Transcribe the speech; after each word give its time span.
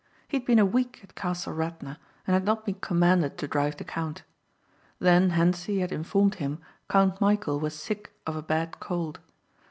He 0.27 0.37
had 0.37 0.47
been 0.47 0.57
a 0.57 0.65
week 0.65 1.01
at 1.03 1.13
Castle 1.13 1.53
Radna 1.53 1.99
and 2.25 2.33
had 2.33 2.43
not 2.43 2.65
been 2.65 2.73
commanded 2.79 3.37
to 3.37 3.47
drive 3.47 3.77
the 3.77 3.83
count. 3.83 4.23
Then 4.97 5.29
Hentzi 5.29 5.77
had 5.81 5.91
informed 5.91 6.33
him 6.41 6.57
Count 6.89 7.17
Michæl 7.19 7.61
was 7.61 7.75
sick 7.75 8.11
of 8.25 8.35
a 8.35 8.41
bad 8.41 8.79
cold. 8.79 9.19